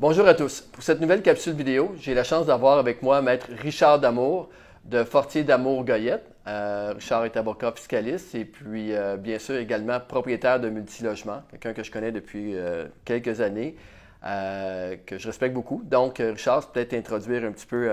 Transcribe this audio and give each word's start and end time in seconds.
Bonjour 0.00 0.26
à 0.26 0.34
tous. 0.34 0.60
Pour 0.60 0.82
cette 0.82 1.00
nouvelle 1.00 1.22
capsule 1.22 1.52
vidéo, 1.52 1.94
j'ai 2.00 2.14
la 2.14 2.24
chance 2.24 2.46
d'avoir 2.46 2.78
avec 2.78 3.00
moi 3.00 3.22
Maître 3.22 3.46
Richard 3.62 4.00
Damour 4.00 4.50
de 4.84 5.04
Fortier 5.04 5.44
Damour 5.44 5.84
Goyette. 5.84 6.26
Euh, 6.48 6.94
Richard 6.96 7.24
est 7.26 7.36
avocat 7.36 7.70
fiscaliste 7.70 8.34
et 8.34 8.44
puis 8.44 8.92
euh, 8.92 9.16
bien 9.16 9.38
sûr 9.38 9.54
également 9.54 10.00
propriétaire 10.00 10.58
de 10.58 10.68
multilogement, 10.68 11.44
quelqu'un 11.48 11.74
que 11.74 11.84
je 11.84 11.92
connais 11.92 12.10
depuis 12.10 12.56
euh, 12.56 12.86
quelques 13.04 13.40
années, 13.40 13.76
que 14.20 15.16
je 15.16 15.26
respecte 15.28 15.54
beaucoup. 15.54 15.80
Donc 15.84 16.18
Richard, 16.18 16.72
peut-être 16.72 16.94
introduire 16.94 17.44
un 17.44 17.52
petit 17.52 17.66
peu. 17.66 17.88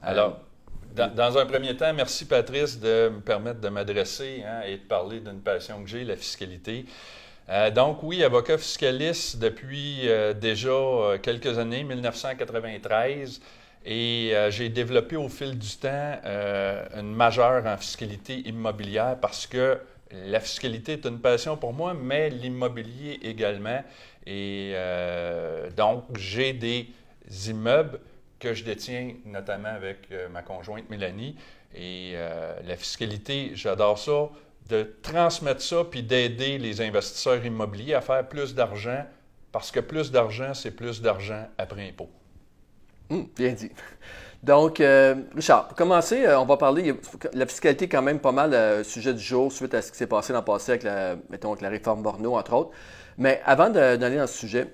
Alors, 0.00 0.40
dans, 0.94 1.36
un 1.36 1.44
premier 1.44 1.76
temps, 1.76 1.92
merci 1.92 2.24
Patrice 2.24 2.80
de 2.80 3.10
me 3.10 3.20
permettre 3.20 3.60
de 3.60 3.68
m'adresser 3.68 4.42
hein, 4.46 4.62
et 4.66 4.78
de 4.78 4.84
parler 4.84 5.20
d'une 5.20 5.42
passion 5.42 5.82
que 5.82 5.90
j'ai, 5.90 6.04
la 6.04 6.16
fiscalité. 6.16 6.86
Euh, 7.48 7.70
donc 7.70 8.02
oui, 8.02 8.24
avocat 8.24 8.58
fiscaliste 8.58 9.38
depuis 9.38 10.08
euh, 10.08 10.34
déjà 10.34 10.70
euh, 10.70 11.18
quelques 11.18 11.58
années, 11.58 11.84
1993, 11.84 13.40
et 13.88 14.32
j'ai 14.50 14.68
développé 14.68 15.14
au 15.14 15.28
fil 15.28 15.56
du 15.56 15.76
temps 15.76 16.18
une 16.24 17.14
majeure 17.14 17.64
en 17.66 17.76
fiscalité 17.76 18.40
immobilière 18.40 19.16
parce 19.20 19.46
que 19.46 19.78
la 20.10 20.40
fiscalité 20.40 20.94
est 20.94 21.06
une 21.06 21.20
passion 21.20 21.56
pour 21.56 21.72
moi, 21.72 21.94
mais 21.94 22.28
l'immobilier 22.28 23.20
également. 23.22 23.84
Et 24.26 24.74
donc 25.76 26.02
j'ai 26.18 26.52
des 26.52 26.88
immeubles 27.48 28.00
que 28.40 28.54
je 28.54 28.64
détiens 28.64 29.12
notamment 29.24 29.68
avec 29.68 30.08
ma 30.32 30.42
conjointe 30.42 30.90
Mélanie. 30.90 31.36
Et 31.76 32.14
la 32.66 32.76
fiscalité, 32.76 33.52
j'adore 33.54 34.00
ça 34.00 34.30
de 34.68 34.96
transmettre 35.02 35.62
ça 35.62 35.84
puis 35.84 36.02
d'aider 36.02 36.58
les 36.58 36.80
investisseurs 36.80 37.44
immobiliers 37.44 37.94
à 37.94 38.00
faire 38.00 38.28
plus 38.28 38.54
d'argent 38.54 39.04
parce 39.52 39.70
que 39.70 39.80
plus 39.80 40.10
d'argent, 40.10 40.54
c'est 40.54 40.72
plus 40.72 41.00
d'argent 41.00 41.48
après 41.56 41.88
impôt. 41.88 42.10
Hum, 43.08 43.28
bien 43.36 43.52
dit. 43.52 43.70
Donc, 44.42 44.80
euh, 44.80 45.14
Richard, 45.34 45.68
pour 45.68 45.76
commencer, 45.76 46.24
euh, 46.24 46.38
on 46.38 46.44
va 46.44 46.56
parler, 46.56 46.94
la 47.32 47.46
fiscalité 47.46 47.86
est 47.86 47.88
quand 47.88 48.02
même 48.02 48.20
pas 48.20 48.32
mal 48.32 48.52
euh, 48.54 48.84
sujet 48.84 49.14
du 49.14 49.22
jour 49.22 49.50
suite 49.50 49.74
à 49.74 49.82
ce 49.82 49.90
qui 49.90 49.98
s'est 49.98 50.06
passé 50.06 50.32
dans 50.32 50.40
le 50.40 50.44
passé 50.44 50.72
avec 50.72 50.82
la, 50.82 51.16
mettons, 51.30 51.52
avec 51.52 51.62
la 51.62 51.68
réforme 51.68 52.02
Borno, 52.02 52.36
entre 52.36 52.52
autres. 52.52 52.70
Mais 53.18 53.40
avant 53.44 53.70
d'aller 53.70 54.16
dans 54.16 54.26
ce 54.26 54.36
sujet, 54.36 54.72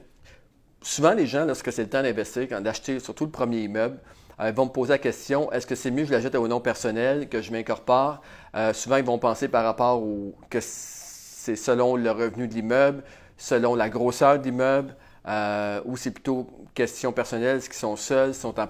souvent 0.82 1.12
les 1.12 1.26
gens, 1.26 1.44
lorsque 1.44 1.72
c'est 1.72 1.82
le 1.82 1.88
temps 1.88 2.02
d'investir, 2.02 2.60
d'acheter 2.60 2.98
surtout 2.98 3.26
le 3.26 3.30
premier 3.30 3.60
immeuble, 3.60 3.98
ils 4.40 4.52
vont 4.54 4.66
me 4.66 4.70
poser 4.70 4.92
la 4.92 4.98
question 4.98 5.50
est-ce 5.52 5.66
que 5.66 5.74
c'est 5.74 5.90
mieux 5.90 6.02
que 6.02 6.08
je 6.08 6.12
l'achète 6.12 6.34
au 6.34 6.48
nom 6.48 6.60
personnel, 6.60 7.28
que 7.28 7.40
je 7.42 7.52
m'incorpore? 7.52 8.22
Euh, 8.54 8.72
Souvent, 8.72 8.96
ils 8.96 9.04
vont 9.04 9.18
penser 9.18 9.48
par 9.48 9.64
rapport 9.64 10.02
au 10.02 10.34
que 10.50 10.58
c'est 10.60 11.56
selon 11.56 11.96
le 11.96 12.10
revenu 12.10 12.48
de 12.48 12.54
l'immeuble, 12.54 13.02
selon 13.36 13.74
la 13.74 13.88
grosseur 13.88 14.38
de 14.38 14.44
l'immeuble, 14.44 14.94
euh, 15.28 15.80
ou 15.84 15.96
c'est 15.96 16.10
plutôt 16.10 16.46
question 16.74 17.12
personnelle, 17.12 17.58
est-ce 17.58 17.68
qu'ils 17.68 17.78
sont 17.78 17.96
seuls, 17.96 18.34
sont 18.34 18.54
en, 18.58 18.66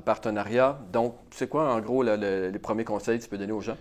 partenariat? 0.00 0.78
Donc, 0.92 1.16
c'est 1.30 1.48
quoi 1.48 1.72
en 1.72 1.80
gros 1.80 2.02
les 2.02 2.58
premiers 2.60 2.84
conseils 2.84 3.18
que 3.18 3.24
tu 3.24 3.30
peux 3.30 3.38
donner 3.38 3.52
aux 3.52 3.60
gens? 3.60 3.76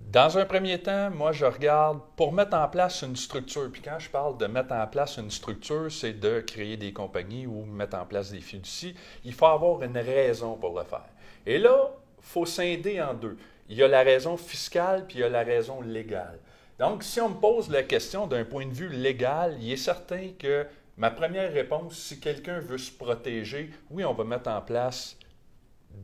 Dans 0.00 0.38
un 0.38 0.44
premier 0.46 0.78
temps, 0.78 1.10
moi, 1.10 1.32
je 1.32 1.44
regarde 1.44 2.00
pour 2.16 2.32
mettre 2.32 2.56
en 2.56 2.68
place 2.68 3.02
une 3.02 3.16
structure. 3.16 3.70
Puis 3.70 3.82
quand 3.82 3.98
je 3.98 4.08
parle 4.08 4.38
de 4.38 4.46
mettre 4.46 4.72
en 4.72 4.86
place 4.86 5.18
une 5.18 5.30
structure, 5.30 5.90
c'est 5.90 6.14
de 6.14 6.40
créer 6.40 6.76
des 6.76 6.92
compagnies 6.92 7.46
ou 7.46 7.64
mettre 7.64 7.98
en 7.98 8.06
place 8.06 8.30
des 8.30 8.40
fiducies. 8.40 8.94
Il 9.24 9.34
faut 9.34 9.46
avoir 9.46 9.82
une 9.82 9.98
raison 9.98 10.54
pour 10.54 10.78
le 10.78 10.84
faire. 10.84 11.08
Et 11.44 11.58
là, 11.58 11.90
il 12.18 12.24
faut 12.24 12.46
scinder 12.46 13.02
en 13.02 13.14
deux. 13.14 13.36
Il 13.68 13.76
y 13.76 13.82
a 13.82 13.88
la 13.88 14.02
raison 14.02 14.36
fiscale, 14.36 15.06
puis 15.06 15.18
il 15.18 15.20
y 15.20 15.24
a 15.24 15.28
la 15.28 15.42
raison 15.42 15.80
légale. 15.80 16.38
Donc, 16.78 17.02
si 17.02 17.20
on 17.20 17.30
me 17.30 17.40
pose 17.40 17.68
la 17.68 17.82
question 17.82 18.26
d'un 18.26 18.44
point 18.44 18.66
de 18.66 18.72
vue 18.72 18.88
légal, 18.88 19.56
il 19.60 19.72
est 19.72 19.76
certain 19.76 20.28
que 20.38 20.66
ma 20.96 21.10
première 21.10 21.52
réponse, 21.52 21.94
si 21.94 22.20
quelqu'un 22.20 22.60
veut 22.60 22.78
se 22.78 22.92
protéger, 22.92 23.70
oui, 23.90 24.04
on 24.04 24.14
va 24.14 24.24
mettre 24.24 24.50
en 24.50 24.60
place 24.60 25.16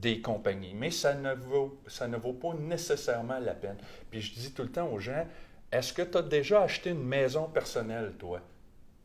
des 0.00 0.20
compagnies. 0.20 0.74
Mais 0.74 0.90
ça 0.90 1.14
ne, 1.14 1.34
vaut, 1.34 1.80
ça 1.86 2.08
ne 2.08 2.16
vaut 2.16 2.32
pas 2.32 2.54
nécessairement 2.54 3.38
la 3.38 3.54
peine. 3.54 3.76
Puis 4.10 4.20
je 4.20 4.34
dis 4.34 4.52
tout 4.52 4.62
le 4.62 4.70
temps 4.70 4.88
aux 4.88 4.98
gens, 4.98 5.26
est-ce 5.70 5.92
que 5.92 6.02
tu 6.02 6.18
as 6.18 6.22
déjà 6.22 6.62
acheté 6.62 6.90
une 6.90 7.04
maison 7.04 7.44
personnelle, 7.44 8.12
toi, 8.18 8.40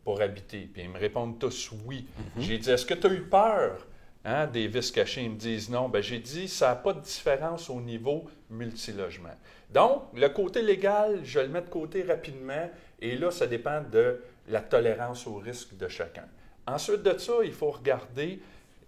pour 0.04 0.22
habiter? 0.22 0.70
Puis 0.72 0.84
ils 0.84 0.90
me 0.90 0.98
répondent 0.98 1.40
tous 1.40 1.72
oui. 1.86 2.08
Mhm. 2.36 2.44
J'ai 2.44 2.58
dit, 2.58 2.72
est-ce 2.72 2.86
que 2.86 2.94
tu 2.94 3.08
as 3.08 3.14
eu 3.14 3.22
peur 3.22 3.86
hein, 4.26 4.48
des 4.48 4.68
vis 4.68 4.92
cachés? 4.92 5.24
Ils 5.24 5.32
me 5.32 5.38
disent 5.38 5.70
non. 5.70 5.90
Ben, 5.90 6.02
j'ai 6.02 6.20
dit, 6.20 6.48
ça 6.48 6.70
n'a 6.70 6.76
pas 6.76 6.94
de 6.94 7.02
différence 7.02 7.70
au 7.70 7.82
niveau 7.82 8.26
multilogement. 8.50 9.36
Donc, 9.74 10.04
le 10.14 10.30
côté 10.30 10.62
légal, 10.62 11.20
je 11.24 11.40
le 11.40 11.50
mets 11.50 11.62
de 11.62 11.70
côté 11.70 12.04
rapidement. 12.04 12.70
Et 13.00 13.18
là, 13.18 13.32
ça 13.32 13.48
dépend 13.48 13.82
de 13.82 14.22
la 14.48 14.62
tolérance 14.62 15.28
au 15.28 15.36
risque 15.36 15.76
de 15.78 15.88
chacun. 15.88 16.26
Ensuite 16.66 17.04
de 17.04 17.18
ça, 17.18 17.34
il 17.44 17.54
faut 17.54 17.72
regarder 17.72 18.40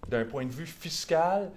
d'un 0.07 0.25
point 0.25 0.45
de 0.45 0.51
vue 0.51 0.65
fiscal, 0.65 1.51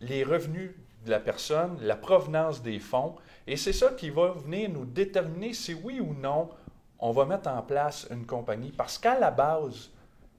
les 0.00 0.24
revenus 0.24 0.72
de 1.04 1.10
la 1.10 1.20
personne, 1.20 1.76
la 1.80 1.96
provenance 1.96 2.62
des 2.62 2.78
fonds, 2.78 3.14
et 3.46 3.56
c'est 3.56 3.72
ça 3.72 3.90
qui 3.90 4.10
va 4.10 4.32
venir 4.32 4.70
nous 4.70 4.84
déterminer 4.84 5.52
si 5.52 5.74
oui 5.74 6.00
ou 6.00 6.14
non 6.14 6.50
on 6.98 7.12
va 7.12 7.26
mettre 7.26 7.50
en 7.50 7.60
place 7.60 8.06
une 8.10 8.24
compagnie. 8.24 8.70
Parce 8.70 8.96
qu'à 8.96 9.18
la 9.18 9.30
base, 9.30 9.90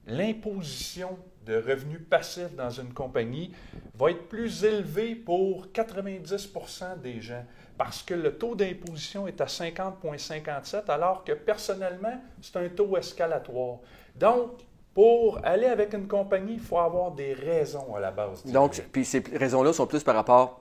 l'imposition 0.06 1.16
de 1.44 1.54
revenus 1.54 2.00
passifs 2.10 2.56
dans 2.56 2.70
une 2.70 2.92
compagnie 2.92 3.52
va 3.94 4.10
être 4.10 4.28
plus 4.28 4.64
élevée 4.64 5.14
pour 5.14 5.70
90 5.70 6.52
des 7.02 7.20
gens 7.20 7.44
parce 7.78 8.02
que 8.02 8.14
le 8.14 8.36
taux 8.36 8.54
d'imposition 8.54 9.28
est 9.28 9.40
à 9.40 9.44
50,57 9.44 10.90
alors 10.90 11.24
que 11.24 11.32
personnellement, 11.32 12.20
c'est 12.40 12.56
un 12.56 12.68
taux 12.68 12.96
escalatoire. 12.96 13.78
Donc, 14.16 14.62
pour 14.96 15.38
aller 15.44 15.66
avec 15.66 15.92
une 15.92 16.08
compagnie, 16.08 16.54
il 16.54 16.58
faut 16.58 16.78
avoir 16.78 17.10
des 17.10 17.34
raisons 17.34 17.94
à 17.94 18.00
la 18.00 18.10
base. 18.10 18.42
Donc, 18.46 18.82
puis 18.90 19.04
ces 19.04 19.22
raisons-là 19.30 19.74
sont 19.74 19.86
plus 19.86 20.02
par 20.02 20.14
rapport 20.14 20.58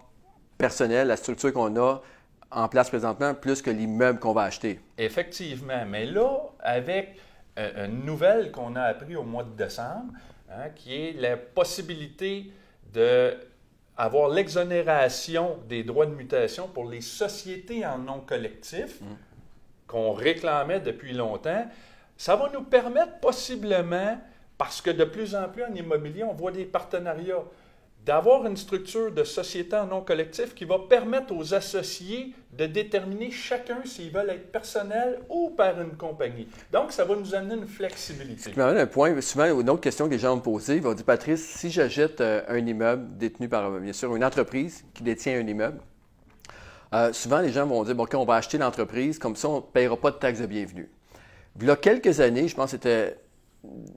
personnel, 0.57 1.07
la 1.07 1.15
structure 1.15 1.53
qu'on 1.53 1.73
a 1.77 2.01
en 2.51 2.67
place 2.67 2.89
présentement, 2.89 3.33
plus 3.33 3.61
que 3.61 3.69
l'immeuble 3.69 4.19
qu'on 4.19 4.33
va 4.33 4.41
acheter. 4.41 4.81
Effectivement. 4.97 5.85
Mais 5.87 6.05
là, 6.05 6.37
avec 6.59 7.15
euh, 7.57 7.85
une 7.85 8.03
nouvelle 8.03 8.51
qu'on 8.51 8.75
a 8.75 8.81
appris 8.81 9.15
au 9.15 9.23
mois 9.23 9.45
de 9.45 9.55
décembre, 9.55 10.11
hein, 10.51 10.67
qui 10.75 10.93
est 10.93 11.13
la 11.13 11.37
possibilité 11.37 12.51
d'avoir 12.91 14.27
l'exonération 14.27 15.59
des 15.69 15.85
droits 15.85 16.07
de 16.07 16.13
mutation 16.13 16.67
pour 16.67 16.89
les 16.89 16.99
sociétés 16.99 17.85
en 17.85 17.99
non 17.99 18.19
collectif 18.19 18.99
mm. 18.99 19.05
qu'on 19.87 20.11
réclamait 20.11 20.81
depuis 20.81 21.13
longtemps, 21.13 21.65
ça 22.17 22.35
va 22.35 22.49
nous 22.53 22.63
permettre 22.63 23.19
possiblement, 23.19 24.19
parce 24.57 24.81
que 24.81 24.89
de 24.89 25.03
plus 25.03 25.35
en 25.35 25.49
plus 25.49 25.63
en 25.63 25.73
immobilier, 25.73 26.23
on 26.23 26.33
voit 26.33 26.51
des 26.51 26.65
partenariats, 26.65 27.43
d'avoir 28.05 28.45
une 28.45 28.55
structure 28.55 29.11
de 29.11 29.23
société 29.23 29.75
en 29.75 29.87
non 29.87 30.01
collectif 30.01 30.53
qui 30.53 30.63
va 30.63 30.77
permettre 30.87 31.35
aux 31.35 31.55
associés 31.55 32.33
de 32.53 32.67
déterminer 32.67 33.31
chacun 33.31 33.77
s'ils 33.83 34.11
veulent 34.11 34.29
être 34.29 34.51
personnels 34.51 35.19
ou 35.27 35.49
par 35.49 35.81
une 35.81 35.97
compagnie. 35.97 36.47
Donc, 36.71 36.91
ça 36.91 37.03
va 37.03 37.15
nous 37.15 37.33
amener 37.33 37.55
une 37.55 37.67
flexibilité. 37.67 38.51
Tu 38.51 38.59
m'amènes 38.59 38.77
un 38.77 38.85
point, 38.85 39.19
souvent, 39.21 39.59
une 39.59 39.69
autre 39.69 39.81
question 39.81 40.05
que 40.05 40.11
les 40.11 40.19
gens 40.19 40.35
me 40.35 40.41
poser, 40.41 40.75
ils 40.75 40.83
vont 40.83 40.93
dire, 40.93 41.03
Patrice, 41.03 41.43
si 41.43 41.71
j'achète 41.71 42.21
euh, 42.21 42.43
un 42.47 42.63
immeuble 42.65 43.17
détenu 43.17 43.49
par, 43.49 43.71
bien 43.71 43.93
sûr, 43.93 44.15
une 44.15 44.23
entreprise 44.23 44.85
qui 44.93 45.01
détient 45.01 45.39
un 45.39 45.47
immeuble, 45.47 45.79
euh, 46.93 47.11
souvent 47.11 47.41
les 47.41 47.51
gens 47.51 47.65
vont 47.65 47.83
dire, 47.83 47.95
bon, 47.95 48.03
OK, 48.03 48.13
on 48.13 48.25
va 48.25 48.35
acheter 48.35 48.59
l'entreprise, 48.59 49.17
comme 49.17 49.35
ça, 49.35 49.49
on 49.49 49.55
ne 49.57 49.61
payera 49.61 49.97
pas 49.97 50.11
de 50.11 50.17
taxes 50.17 50.41
de 50.41 50.45
bienvenue. 50.45 50.89
Il 51.61 51.67
y 51.67 51.69
a 51.69 51.75
quelques 51.77 52.19
années, 52.19 52.47
je 52.47 52.55
pense 52.55 52.65
que 52.65 52.71
c'était 52.71 53.17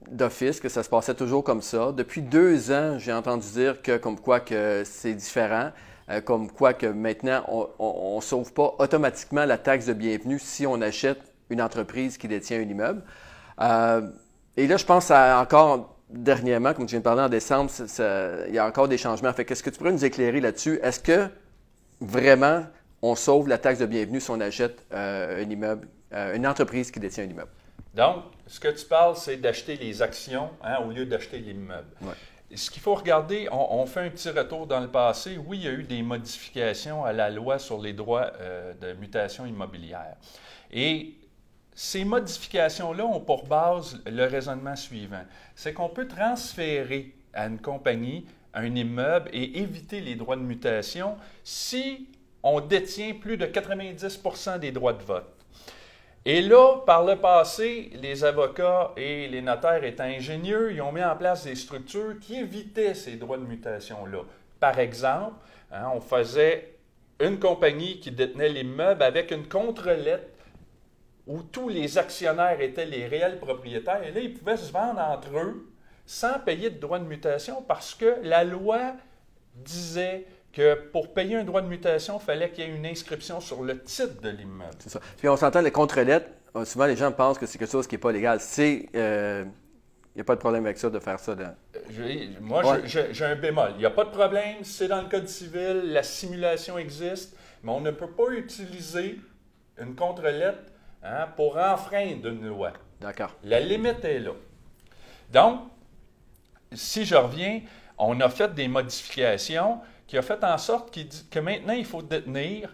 d'office 0.09 0.59
que 0.59 0.69
ça 0.69 0.83
se 0.83 0.89
passait 0.89 1.13
toujours 1.13 1.43
comme 1.43 1.61
ça. 1.61 1.91
Depuis 1.91 2.21
deux 2.21 2.71
ans, 2.71 2.97
j'ai 2.97 3.13
entendu 3.13 3.47
dire 3.51 3.81
que 3.81 3.97
comme 3.97 4.19
quoi 4.19 4.39
que 4.39 4.83
c'est 4.85 5.13
différent, 5.13 5.71
euh, 6.09 6.21
comme 6.21 6.49
quoi 6.49 6.73
que 6.73 6.87
maintenant 6.87 7.43
on 7.79 8.15
ne 8.15 8.21
sauve 8.21 8.53
pas 8.53 8.75
automatiquement 8.79 9.45
la 9.45 9.57
taxe 9.57 9.85
de 9.85 9.93
bienvenue 9.93 10.39
si 10.39 10.65
on 10.65 10.81
achète 10.81 11.19
une 11.49 11.61
entreprise 11.61 12.17
qui 12.17 12.27
détient 12.27 12.59
un 12.59 12.63
immeuble. 12.63 13.03
Euh, 13.61 14.07
et 14.57 14.65
là, 14.67 14.77
je 14.77 14.85
pense 14.85 15.11
à 15.11 15.39
encore 15.41 15.97
dernièrement, 16.09 16.73
comme 16.73 16.85
tu 16.85 16.91
viens 16.91 16.99
de 16.99 17.03
parler 17.03 17.21
en 17.21 17.29
décembre, 17.29 17.69
il 18.47 18.53
y 18.53 18.57
a 18.57 18.65
encore 18.65 18.87
des 18.87 18.97
changements. 18.97 19.31
Fait 19.33 19.45
qu'est-ce 19.45 19.63
que 19.63 19.69
tu 19.69 19.77
pourrais 19.77 19.91
nous 19.91 20.05
éclairer 20.05 20.39
là-dessus? 20.39 20.79
Est-ce 20.81 20.99
que 20.99 21.27
vraiment 22.01 22.63
on 23.01 23.15
sauve 23.15 23.47
la 23.47 23.57
taxe 23.57 23.79
de 23.79 23.85
bienvenue 23.85 24.19
si 24.19 24.31
on 24.31 24.39
achète 24.39 24.85
euh, 24.93 25.43
un 25.43 25.49
immeuble 25.49 25.87
une 26.33 26.47
entreprise 26.47 26.89
qui 26.89 26.99
détient 26.99 27.23
un 27.23 27.27
immeuble? 27.27 27.51
Donc, 27.93 28.23
ce 28.47 28.59
que 28.59 28.67
tu 28.67 28.85
parles, 28.85 29.15
c'est 29.15 29.37
d'acheter 29.37 29.75
les 29.75 30.01
actions 30.01 30.51
hein, 30.61 30.77
au 30.85 30.91
lieu 30.91 31.05
d'acheter 31.05 31.39
l'immeuble. 31.39 31.89
Ce 32.55 32.71
qu'il 32.71 32.81
faut 32.81 32.95
regarder, 32.95 33.47
on, 33.51 33.85
fait 33.85 33.99
un 34.01 34.09
petit 34.09 34.29
retour 34.29 34.65
dans 34.65 34.79
le 34.79 34.87
passé. 34.87 35.37
Oui, 35.37 35.57
il 35.59 35.63
y 35.63 35.67
a 35.67 35.71
eu 35.71 35.83
des 35.83 36.01
modifications 36.01 37.05
à 37.05 37.13
la 37.13 37.29
loi 37.29 37.59
sur 37.59 37.79
les 37.79 37.93
droits 37.93 38.31
euh, 38.39 38.73
de 38.73 38.93
mutation 38.93 39.45
immobilière. 39.45 40.15
Et 40.71 41.13
ces 41.75 42.03
modifications-là 42.03 43.05
ont 43.05 43.19
pour 43.19 43.45
base 43.45 44.01
le 44.05 44.25
raisonnement 44.25 44.75
suivant. 44.75 45.23
C'est 45.55 45.73
qu'on 45.73 45.89
peut 45.89 46.07
transférer 46.07 47.13
à 47.33 47.45
une 47.45 47.59
compagnie 47.59 48.25
un 48.53 48.75
immeuble 48.75 49.29
et 49.31 49.59
éviter 49.59 50.01
les 50.01 50.15
droits 50.15 50.35
de 50.35 50.41
mutation 50.41 51.17
si 51.43 52.07
on 52.41 52.61
détient 52.61 53.13
plus 53.13 53.37
de 53.37 53.45
90% 53.45 54.59
des 54.59 54.71
droits 54.71 54.93
de 54.93 55.03
vote. 55.03 55.38
Et 56.25 56.41
là, 56.41 56.81
par 56.85 57.05
le 57.05 57.15
passé, 57.15 57.91
les 57.93 58.23
avocats 58.23 58.91
et 58.97 59.27
les 59.27 59.41
notaires 59.41 59.83
étant 59.83 60.03
ingénieux, 60.03 60.73
ils 60.73 60.81
ont 60.81 60.91
mis 60.91 61.03
en 61.03 61.15
place 61.15 61.45
des 61.45 61.55
structures 61.55 62.19
qui 62.19 62.35
évitaient 62.35 62.93
ces 62.93 63.15
droits 63.15 63.37
de 63.37 63.45
mutation-là. 63.45 64.19
Par 64.59 64.77
exemple, 64.79 65.35
hein, 65.71 65.89
on 65.93 66.01
faisait 66.01 66.75
une 67.21 67.39
compagnie 67.39 67.99
qui 67.99 68.11
détenait 68.11 68.49
l'immeuble 68.49 69.01
avec 69.01 69.31
une 69.31 69.47
contre-lettre 69.47 70.27
où 71.25 71.43
tous 71.43 71.69
les 71.69 71.97
actionnaires 71.97 72.59
étaient 72.59 72.85
les 72.85 73.07
réels 73.07 73.39
propriétaires. 73.39 74.03
Et 74.03 74.11
là, 74.11 74.19
ils 74.19 74.33
pouvaient 74.33 74.57
se 74.57 74.71
vendre 74.71 74.99
entre 74.99 75.37
eux 75.37 75.69
sans 76.05 76.39
payer 76.39 76.69
de 76.69 76.79
droits 76.79 76.99
de 76.99 77.05
mutation 77.05 77.61
parce 77.61 77.93
que 77.93 78.17
la 78.23 78.43
loi 78.43 78.95
disait 79.55 80.25
que 80.59 80.75
pour 80.91 81.13
payer 81.13 81.37
un 81.37 81.43
droit 81.43 81.61
de 81.61 81.67
mutation, 81.67 82.19
il 82.21 82.25
fallait 82.25 82.49
qu'il 82.51 82.63
y 82.65 82.67
ait 82.67 82.75
une 82.75 82.85
inscription 82.85 83.39
sur 83.39 83.63
le 83.63 83.79
titre 83.81 84.21
de 84.21 84.29
l'immeuble. 84.29 84.71
C'est 84.79 84.89
ça. 84.89 84.99
Puis 85.17 85.27
on 85.29 85.37
s'entend 85.37 85.61
les 85.61 85.71
contre-lettres. 85.71 86.27
euh, 86.55 86.65
Souvent, 86.65 86.85
les 86.85 86.95
gens 86.95 87.11
pensent 87.11 87.37
que 87.37 87.45
c'est 87.45 87.57
quelque 87.57 87.71
chose 87.71 87.87
qui 87.87 87.95
n'est 87.95 87.99
pas 87.99 88.11
légal. 88.11 88.39
C'est. 88.41 88.89
Il 90.15 90.15
n'y 90.15 90.21
a 90.21 90.25
pas 90.25 90.35
de 90.35 90.39
problème 90.39 90.65
avec 90.65 90.77
ça 90.77 90.89
de 90.89 90.99
faire 90.99 91.19
ça. 91.19 91.35
dans- 91.35 91.55
Je- 91.89 92.39
moi, 92.41 92.65
Ouais. 92.65 92.81
j'ai 92.85 93.25
un 93.25 93.35
bémol. 93.35 93.71
Il 93.75 93.79
n'y 93.79 93.85
a 93.85 93.89
pas 93.91 94.03
de 94.03 94.09
problème, 94.09 94.57
c'est 94.63 94.87
dans 94.87 95.01
le 95.01 95.07
Code 95.07 95.27
civil, 95.29 95.81
la 95.93 96.03
simulation 96.03 96.77
existe, 96.77 97.37
mais 97.63 97.71
on 97.71 97.79
ne 97.79 97.91
peut 97.91 98.09
pas 98.09 98.29
utiliser 98.31 99.19
une 99.79 99.95
contre-lettre 99.95 100.59
hein, 101.03 101.27
pour 101.37 101.57
enfreindre 101.57 102.27
une 102.27 102.47
loi. 102.47 102.73
D'accord. 102.99 103.33
La 103.43 103.59
limite 103.61 104.03
est 104.03 104.19
là. 104.19 104.31
Donc, 105.31 105.61
si 106.73 107.05
je 107.05 107.15
reviens, 107.15 107.61
on 107.97 108.19
a 108.19 108.27
fait 108.29 108.53
des 108.53 108.67
modifications 108.67 109.79
qui 110.09 110.17
ont 110.17 110.23
fait 110.23 110.43
en 110.43 110.57
sorte 110.57 110.97
dit 110.97 111.27
que 111.29 111.37
maintenant, 111.37 111.73
il 111.73 111.85
faut 111.85 112.01
détenir 112.01 112.73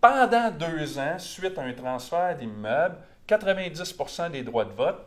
pendant 0.00 0.50
deux 0.50 0.98
ans, 0.98 1.18
suite 1.18 1.58
à 1.58 1.62
un 1.62 1.74
transfert 1.74 2.34
d'immeuble, 2.34 2.96
90% 3.28 4.30
des 4.30 4.42
droits 4.42 4.64
de 4.64 4.72
vote. 4.72 5.04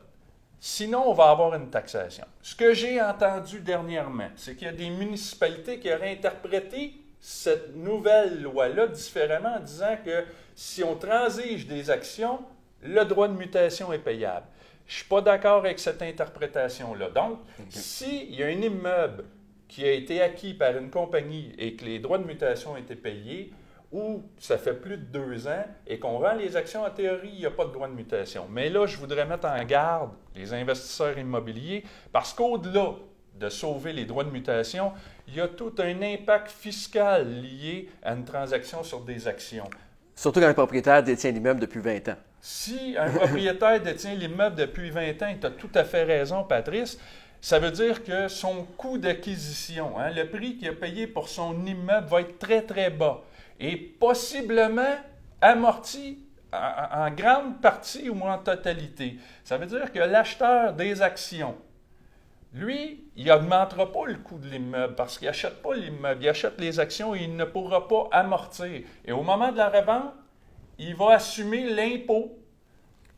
Sinon, 0.59 1.05
on 1.07 1.13
va 1.13 1.31
avoir 1.31 1.55
une 1.55 1.71
taxation. 1.71 2.25
Ce 2.43 2.53
que 2.53 2.75
j'ai 2.75 3.01
entendu 3.01 3.61
dernièrement, 3.61 4.29
c'est 4.35 4.55
qu'il 4.55 4.67
y 4.67 4.69
a 4.69 4.73
des 4.73 4.91
municipalités 4.91 5.79
qui 5.79 5.91
auraient 5.91 6.11
interprété 6.11 6.93
cette 7.19 7.75
nouvelle 7.75 8.43
loi-là 8.43 8.85
différemment 8.85 9.55
en 9.55 9.59
disant 9.59 9.97
que 10.05 10.25
si 10.53 10.83
on 10.83 10.95
transige 10.95 11.65
des 11.65 11.89
actions, 11.89 12.41
le 12.83 13.03
droit 13.05 13.27
de 13.27 13.33
mutation 13.33 13.91
est 13.91 13.97
payable. 13.97 14.45
Je 14.85 14.93
ne 14.93 14.97
suis 14.97 15.07
pas 15.07 15.21
d'accord 15.21 15.57
avec 15.57 15.79
cette 15.79 16.01
interprétation-là. 16.03 17.09
Donc, 17.09 17.39
s'il 17.69 18.35
y 18.35 18.43
a 18.43 18.47
un 18.47 18.61
immeuble 18.61 19.23
qui 19.69 19.85
a 19.85 19.91
été 19.93 20.21
acquis 20.21 20.53
par 20.53 20.75
une 20.75 20.89
compagnie 20.89 21.53
et 21.57 21.75
que 21.75 21.85
les 21.85 21.99
droits 21.99 22.17
de 22.17 22.25
mutation 22.25 22.73
ont 22.73 22.77
été 22.77 22.95
payés, 22.95 23.53
ou 23.91 24.23
ça 24.37 24.57
fait 24.57 24.73
plus 24.73 24.97
de 24.97 25.03
deux 25.03 25.47
ans 25.47 25.65
et 25.87 25.99
qu'on 25.99 26.19
vend 26.19 26.33
les 26.33 26.55
actions, 26.55 26.83
en 26.83 26.89
théorie, 26.89 27.31
il 27.33 27.39
n'y 27.39 27.45
a 27.45 27.51
pas 27.51 27.65
de 27.65 27.71
droit 27.71 27.87
de 27.87 27.93
mutation. 27.93 28.45
Mais 28.49 28.69
là, 28.69 28.85
je 28.85 28.97
voudrais 28.97 29.25
mettre 29.25 29.47
en 29.47 29.63
garde 29.63 30.11
les 30.35 30.53
investisseurs 30.53 31.17
immobiliers 31.17 31.83
parce 32.11 32.33
qu'au-delà 32.33 32.95
de 33.35 33.49
sauver 33.49 33.93
les 33.93 34.05
droits 34.05 34.25
de 34.25 34.31
mutation, 34.31 34.91
il 35.27 35.35
y 35.35 35.41
a 35.41 35.47
tout 35.47 35.73
un 35.79 36.01
impact 36.01 36.51
fiscal 36.51 37.41
lié 37.41 37.89
à 38.03 38.13
une 38.13 38.25
transaction 38.25 38.83
sur 38.83 39.01
des 39.01 39.27
actions. 39.27 39.69
Surtout 40.15 40.41
quand 40.41 40.47
le 40.47 40.53
propriétaire 40.53 41.01
détient 41.01 41.31
l'immeuble 41.31 41.61
depuis 41.61 41.79
20 41.79 42.09
ans. 42.09 42.17
Si 42.41 42.95
un 42.97 43.09
propriétaire 43.09 43.81
détient 43.81 44.13
l'immeuble 44.15 44.55
depuis 44.55 44.89
20 44.89 45.21
ans, 45.23 45.33
tu 45.39 45.47
as 45.47 45.51
tout 45.51 45.69
à 45.73 45.83
fait 45.83 46.03
raison, 46.03 46.43
Patrice, 46.43 46.99
ça 47.41 47.59
veut 47.59 47.71
dire 47.71 48.03
que 48.03 48.27
son 48.27 48.65
coût 48.77 48.97
d'acquisition, 48.97 49.97
hein, 49.97 50.11
le 50.11 50.29
prix 50.29 50.57
qu'il 50.57 50.67
a 50.69 50.73
payé 50.73 51.07
pour 51.07 51.29
son 51.29 51.65
immeuble 51.65 52.07
va 52.07 52.21
être 52.21 52.37
très, 52.37 52.61
très 52.61 52.89
bas 52.89 53.21
et 53.59 53.77
possiblement 53.77 54.97
amorti 55.41 56.19
en, 56.51 57.11
grande 57.11 57.61
partie 57.61 58.09
ou 58.09 58.21
en 58.21 58.37
totalité. 58.39 59.17
Ça 59.43 59.57
veut 59.57 59.67
dire 59.67 59.91
que 59.91 59.99
l'acheteur 59.99 60.73
des 60.73 61.01
actions, 61.01 61.55
lui, 62.53 63.05
il 63.15 63.27
n'augmentera 63.27 63.91
pas 63.91 64.05
le 64.05 64.15
coût 64.15 64.37
de 64.37 64.47
l'immeuble 64.47 64.95
parce 64.95 65.17
qu'il 65.17 65.27
n'achète 65.27 65.61
pas 65.61 65.75
l'immeuble, 65.75 66.23
il 66.23 66.29
achète 66.29 66.59
les 66.59 66.79
actions 66.79 67.13
et 67.15 67.23
il 67.23 67.35
ne 67.35 67.45
pourra 67.45 67.87
pas 67.87 68.09
amortir. 68.11 68.81
Et 69.05 69.11
au 69.11 69.21
moment 69.21 69.51
de 69.51 69.57
la 69.57 69.69
revente, 69.69 70.13
il 70.79 70.95
va 70.95 71.13
assumer 71.13 71.69
l'impôt 71.69 72.38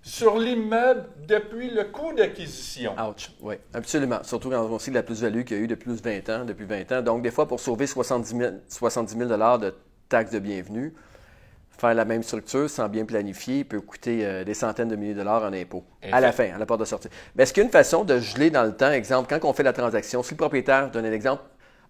sur 0.01 0.39
l'immeuble 0.39 1.05
depuis 1.27 1.69
le 1.69 1.85
coût 1.85 2.13
d'acquisition. 2.13 2.93
Ouch. 2.93 3.31
Oui, 3.41 3.55
absolument. 3.73 4.23
Surtout 4.23 4.49
quand 4.49 4.63
on 4.63 4.79
sait 4.79 4.91
la 4.91 5.03
plus-value 5.03 5.43
qu'il 5.43 5.57
y 5.57 5.59
a 5.59 5.63
eu 5.63 5.67
depuis 5.67 5.89
plus 5.91 6.01
de 6.01 6.09
20 6.09 6.29
ans, 6.29 6.45
depuis 6.45 6.65
20 6.65 6.91
ans. 6.91 7.01
Donc, 7.01 7.21
des 7.21 7.31
fois, 7.31 7.47
pour 7.47 7.59
sauver 7.59 7.87
70 7.87 8.37
000, 8.37 8.51
70 8.67 9.17
000 9.17 9.29
de 9.29 9.73
taxes 10.09 10.31
de 10.31 10.39
bienvenue, 10.39 10.93
faire 11.77 11.93
la 11.93 12.05
même 12.05 12.23
structure 12.23 12.69
sans 12.69 12.89
bien 12.89 13.05
planifier 13.05 13.63
peut 13.63 13.81
coûter 13.81 14.25
euh, 14.25 14.43
des 14.43 14.53
centaines 14.53 14.89
de 14.89 14.95
milliers 14.95 15.13
de 15.13 15.19
dollars 15.19 15.43
en 15.43 15.53
impôts 15.53 15.83
à 16.11 16.19
la 16.19 16.31
fin, 16.31 16.53
à 16.53 16.57
la 16.57 16.65
porte 16.65 16.79
de 16.79 16.85
sortie. 16.85 17.09
Mais 17.35 17.43
est-ce 17.43 17.53
qu'il 17.53 17.61
y 17.61 17.63
a 17.63 17.67
une 17.67 17.71
façon 17.71 18.03
de 18.03 18.19
geler 18.19 18.49
dans 18.49 18.63
le 18.63 18.75
temps, 18.75 18.91
exemple, 18.91 19.27
quand 19.29 19.47
on 19.47 19.53
fait 19.53 19.63
la 19.63 19.73
transaction, 19.73 20.21
si 20.23 20.31
le 20.31 20.37
propriétaire, 20.37 20.91
donne 20.91 21.05
un 21.05 21.11
exemple, 21.11 21.43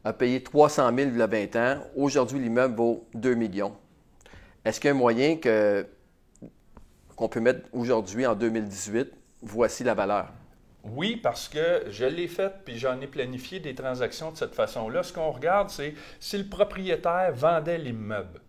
a 0.04 0.14
payé 0.14 0.42
300 0.42 0.92
000 0.96 1.10
il 1.14 1.18
y 1.18 1.22
a 1.22 1.28
20 1.28 1.56
ans, 1.56 1.84
aujourd'hui 1.96 2.40
l'immeuble 2.40 2.76
vaut 2.76 3.06
2 3.14 3.36
millions. 3.36 3.74
Est-ce 4.64 4.80
qu'il 4.80 4.90
y 4.90 4.92
a 4.92 4.96
un 4.96 4.98
moyen 4.98 5.38
que, 5.38 5.86
qu'on 7.22 7.30
peut 7.30 7.40
mettre 7.40 7.70
aujourd'hui 7.72 8.26
en 8.26 8.34
2018, 8.34 9.12
voici 9.44 9.84
la 9.84 9.94
valeur? 9.94 10.30
Oui, 10.84 11.18
parce 11.18 11.48
que 11.48 11.84
je 11.88 12.06
l'ai 12.06 12.28
fait, 12.28 12.52
puis 12.66 12.80
j'en 12.80 13.00
ai 13.00 13.06
planifié 13.06 13.60
des 13.60 13.76
transactions 13.76 14.32
de 14.32 14.38
cette 14.38 14.56
façon-là. 14.56 15.04
Ce 15.04 15.14
qu'on 15.14 15.30
regarde, 15.30 15.70
c'est 15.70 15.94
si 16.20 16.40
le 16.40 16.46
propriétaire 16.46 17.32
vendait 17.36 17.78
l'immeuble 17.78 18.42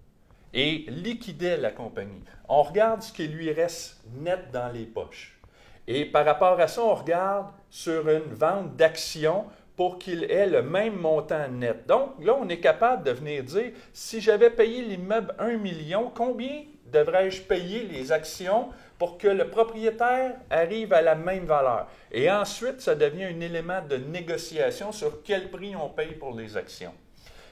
et 0.54 0.86
liquidait 0.88 1.58
la 1.58 1.70
compagnie. 1.70 2.22
On 2.48 2.62
regarde 2.62 3.02
ce 3.02 3.12
qui 3.12 3.28
lui 3.28 3.52
reste 3.52 4.00
net 4.14 4.50
dans 4.54 4.72
les 4.72 4.86
poches. 4.86 5.38
Et 5.86 6.06
par 6.06 6.24
rapport 6.24 6.58
à 6.58 6.66
ça, 6.66 6.82
on 6.82 6.94
regarde 6.94 7.48
sur 7.68 8.08
une 8.08 8.32
vente 8.32 8.74
d'actions 8.74 9.44
pour 9.76 9.98
qu'il 9.98 10.24
ait 10.24 10.46
le 10.46 10.62
même 10.62 10.96
montant 10.96 11.46
net. 11.46 11.86
Donc 11.86 12.12
là, 12.22 12.38
on 12.40 12.48
est 12.48 12.60
capable 12.60 13.04
de 13.04 13.10
venir 13.10 13.44
dire, 13.44 13.72
si 13.92 14.22
j'avais 14.22 14.48
payé 14.48 14.80
l'immeuble 14.80 15.34
1 15.38 15.58
million, 15.58 16.10
combien 16.14 16.62
devrais-je 16.92 17.42
payer 17.42 17.84
les 17.84 18.12
actions 18.12 18.68
pour 18.98 19.18
que 19.18 19.28
le 19.28 19.48
propriétaire 19.48 20.36
arrive 20.50 20.92
à 20.92 21.02
la 21.02 21.14
même 21.14 21.44
valeur? 21.44 21.88
Et 22.10 22.30
ensuite, 22.30 22.80
ça 22.80 22.94
devient 22.94 23.24
un 23.24 23.40
élément 23.40 23.80
de 23.82 23.96
négociation 23.96 24.92
sur 24.92 25.22
quel 25.22 25.50
prix 25.50 25.74
on 25.74 25.88
paye 25.88 26.12
pour 26.12 26.36
les 26.36 26.56
actions. 26.56 26.94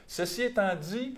Ceci 0.07 0.43
étant 0.43 0.75
dit, 0.75 1.17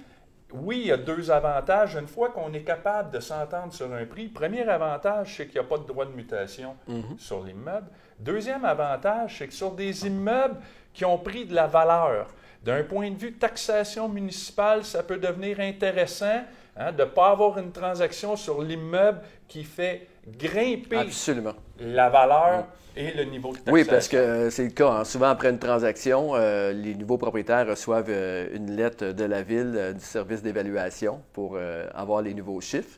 oui, 0.54 0.82
il 0.82 0.88
y 0.88 0.92
a 0.92 0.98
deux 0.98 1.32
avantages. 1.32 1.96
Une 1.96 2.08
fois 2.08 2.30
qu'on 2.30 2.54
est 2.54 2.64
capable 2.64 3.12
de 3.12 3.20
s'entendre 3.20 3.74
sur 3.74 3.92
un 3.92 4.06
prix, 4.06 4.28
premier 4.28 4.68
avantage, 4.70 5.36
c'est 5.36 5.48
qu'il 5.48 5.60
n'y 5.60 5.66
a 5.66 5.70
pas 5.70 5.80
de 5.80 5.88
droit 5.88 6.06
de 6.06 6.12
mutation 6.12 6.76
sur 7.18 7.44
l'immeuble. 7.44 7.88
Deuxième 8.20 8.64
avantage, 8.64 9.40
c'est 9.40 9.48
que 9.48 9.54
sur 9.54 9.72
des 9.72 10.06
immeubles 10.06 10.58
qui 10.94 11.06
ont 11.06 11.18
pris 11.18 11.46
de 11.46 11.56
la 11.56 11.66
valeur, 11.66 12.28
d'un 12.64 12.84
point 12.84 13.12
de 13.12 13.18
vue 13.18 13.34
taxation 13.34 14.08
municipale, 14.10 14.84
ça 14.84 15.04
peut 15.04 15.18
devenir 15.18 15.60
intéressant 15.60 16.44
hein, 16.78 16.92
de 16.92 17.04
ne 17.04 17.08
pas 17.08 17.32
avoir 17.32 17.58
une 17.58 17.72
transaction 17.72 18.36
sur 18.36 18.62
l'immeuble 18.62 19.20
qui 19.48 19.64
fait 19.64 20.08
grimper 20.28 20.98
Absolument. 20.98 21.54
la 21.80 22.10
valeur 22.10 22.68
et 22.96 23.12
le 23.12 23.24
niveau 23.26 23.50
de 23.50 23.56
taxation. 23.58 23.74
Oui, 23.74 23.84
parce 23.84 24.08
que 24.08 24.18
euh, 24.18 24.50
c'est 24.50 24.64
le 24.66 24.70
cas. 24.70 24.90
hein. 24.90 25.04
Souvent, 25.04 25.28
après 25.30 25.50
une 25.50 25.60
transaction, 25.60 26.36
euh, 26.36 26.72
les 26.72 26.96
nouveaux 26.96 27.18
propriétaires 27.18 27.68
reçoivent 27.68 28.06
euh, 28.10 28.48
une 28.54 28.76
lettre 28.76 29.08
de 29.12 29.24
la 29.26 29.42
ville 29.42 29.74
euh, 29.76 29.94
du 29.94 30.00
service 30.00 30.42
d'évaluation 30.42 31.22
pour 31.34 31.58
avoir 31.94 32.22
les 32.22 32.34
nouveaux 32.34 32.62
chiffres. 32.62 32.98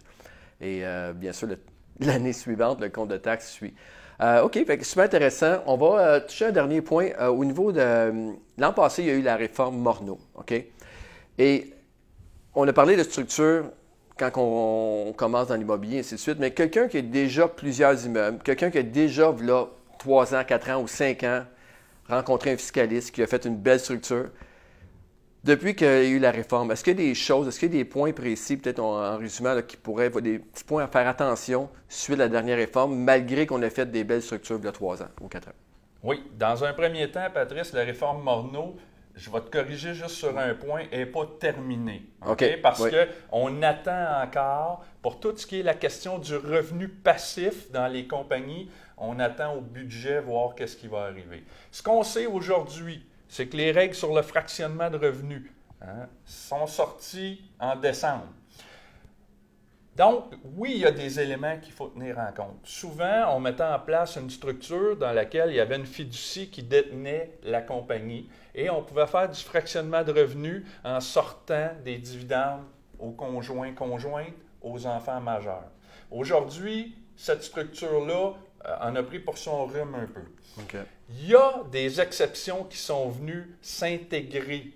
Et 0.61 0.83
bien 1.15 1.33
sûr, 1.33 1.47
l'année 1.99 2.33
suivante, 2.33 2.79
le 2.81 2.89
compte 2.89 3.09
de 3.09 3.17
taxes 3.17 3.51
suit. 3.51 3.73
Euh, 4.21 4.43
OK, 4.43 4.53
fait 4.65 4.83
super 4.83 5.05
intéressant. 5.05 5.57
On 5.65 5.75
va 5.77 5.99
euh, 5.99 6.19
toucher 6.21 6.45
un 6.45 6.51
dernier 6.51 6.81
point. 6.81 7.09
Euh, 7.19 7.27
au 7.27 7.43
niveau 7.43 7.71
de. 7.71 8.33
L'an 8.57 8.73
passé, 8.73 9.03
il 9.03 9.07
y 9.07 9.11
a 9.11 9.15
eu 9.15 9.21
la 9.21 9.35
réforme 9.35 9.77
Morneau. 9.77 10.19
OK? 10.35 10.53
Et 11.37 11.73
on 12.53 12.67
a 12.67 12.73
parlé 12.73 12.95
de 12.95 13.03
structure 13.03 13.65
quand 14.17 14.31
on, 14.37 15.13
commence 15.13 15.47
dans 15.47 15.55
l'immobilier, 15.55 15.99
ainsi 15.99 16.15
de 16.15 16.19
suite, 16.19 16.37
mais 16.39 16.51
quelqu'un 16.51 16.87
qui 16.87 16.97
a 16.97 17.01
déjà 17.01 17.49
plusieurs 17.49 18.05
immeubles, 18.05 18.39
quelqu'un 18.43 18.71
qui 18.71 18.77
a 18.77 18.83
déjà, 18.83 19.35
là, 19.41 19.65
3 19.99 20.35
ans, 20.35 20.43
4 20.47 20.69
ans 20.69 20.81
ou 20.81 20.87
5 20.87 21.23
ans, 21.23 21.43
rencontré 22.07 22.51
un 22.53 22.57
fiscaliste 22.57 23.13
qui 23.13 23.21
a 23.21 23.27
fait 23.27 23.43
une 23.43 23.57
belle 23.57 23.81
structure, 23.81 24.29
depuis 25.45 25.75
qu'il 25.75 25.87
y 25.87 25.89
a 25.89 26.03
eu 26.03 26.19
la 26.19 26.31
réforme, 26.31 26.71
est-ce 26.71 26.83
qu'il 26.83 26.99
y 26.99 27.03
a 27.03 27.07
des 27.07 27.13
choses, 27.13 27.47
est-ce 27.47 27.59
qu'il 27.59 27.71
y 27.71 27.75
a 27.75 27.83
des 27.83 27.85
points 27.85 28.11
précis, 28.11 28.57
peut-être 28.57 28.79
en, 28.79 29.17
résumant, 29.17 29.53
là, 29.53 29.61
qui 29.61 29.77
pourraient, 29.77 30.09
des 30.09 30.39
petits 30.39 30.63
points 30.63 30.83
à 30.83 30.87
faire 30.87 31.07
attention 31.07 31.69
suite 31.87 32.19
à 32.19 32.23
la 32.23 32.29
dernière 32.29 32.57
réforme, 32.57 32.95
malgré 32.95 33.45
qu'on 33.45 33.61
ait 33.61 33.69
fait 33.69 33.85
des 33.89 34.03
belles 34.03 34.23
structures 34.23 34.57
il 34.57 34.65
y 34.65 34.67
a 34.67 34.71
3 34.71 35.03
ans 35.03 35.09
ou 35.21 35.27
4 35.27 35.49
ans? 35.49 35.51
Oui, 36.01 36.23
dans 36.37 36.63
un 36.63 36.73
premier 36.73 37.09
temps, 37.11 37.27
Patrice, 37.31 37.73
la 37.73 37.83
réforme 37.83 38.23
Morneau, 38.23 38.75
je 39.13 39.29
vais 39.29 39.39
te 39.41 39.49
corriger 39.49 39.93
juste 39.93 40.15
sur 40.15 40.37
un 40.37 40.55
point, 40.55 40.83
n'est 40.91 41.05
pas 41.05 41.25
terminée. 41.39 42.07
OK? 42.25 42.41
OK, 42.41 42.61
Parce 42.61 42.81
oui. 42.81 42.91
qu'on 43.29 43.61
attend 43.61 44.23
encore, 44.23 44.83
pour 45.03 45.19
tout 45.19 45.37
ce 45.37 45.45
qui 45.45 45.59
est 45.59 45.63
la 45.63 45.75
question 45.75 46.17
du 46.17 46.35
revenu 46.35 46.89
passif 46.89 47.71
dans 47.71 47.87
les 47.87 48.07
compagnies, 48.07 48.69
on 48.97 49.19
attend 49.19 49.55
au 49.55 49.61
budget 49.61 50.21
voir 50.21 50.55
qu'est-ce 50.55 50.75
qui 50.75 50.87
va 50.87 51.03
arriver. 51.03 51.43
Ce 51.71 51.83
qu'on 51.83 52.03
sait 52.03 52.25
aujourd'hui, 52.25 53.05
c'est 53.27 53.47
que 53.47 53.57
les 53.57 53.71
règles 53.71 53.95
sur 53.95 54.13
le 54.13 54.21
fractionnement 54.21 54.89
de 54.89 54.97
revenus 54.97 55.49
hein, 55.81 56.07
sont 56.25 56.67
sorties 56.67 57.41
en 57.59 57.75
décembre. 57.75 58.27
Donc, 59.95 60.25
oui, 60.57 60.73
il 60.75 60.81
y 60.81 60.85
a 60.85 60.91
des 60.91 61.21
éléments 61.21 61.57
qu'il 61.57 61.71
faut 61.71 61.87
tenir 61.87 62.19
en 62.19 62.29
compte. 62.33 62.59
Souvent, 62.65 63.33
on 63.33 63.39
mettait 63.39 63.63
en 63.63 63.79
place 63.79 64.17
une 64.17 64.29
structure 64.29 64.97
dans 64.97 65.13
laquelle 65.13 65.51
il 65.51 65.55
y 65.55 65.59
avait 65.61 65.77
une 65.77 65.85
fiducie 65.85 66.49
qui 66.49 66.63
détenait 66.63 67.37
la 67.43 67.61
compagnie 67.61 68.29
et 68.53 68.69
on 68.69 68.83
pouvait 68.83 69.07
faire 69.07 69.29
du 69.29 69.39
fractionnement 69.39 70.03
de 70.03 70.11
revenus 70.11 70.65
en 70.83 70.99
sortant 70.99 71.69
des 71.85 71.97
dividendes 71.97 72.63
aux 72.99 73.11
conjoints, 73.11 73.71
conjointes, 73.71 74.33
aux 74.61 74.85
enfants 74.85 75.21
majeurs. 75.21 75.69
Aujourd'hui, 76.11 76.93
cette 77.15 77.43
structure-là 77.43 78.33
en 78.81 78.95
a 78.95 79.03
pris 79.03 79.19
pour 79.19 79.37
son 79.37 79.65
rhume 79.65 79.95
un 79.95 80.07
peu. 80.07 80.21
Il 81.09 81.27
y 81.27 81.35
a 81.35 81.63
des 81.71 82.01
exceptions 82.01 82.63
qui 82.63 82.77
sont 82.77 83.09
venues 83.09 83.55
s'intégrer 83.61 84.71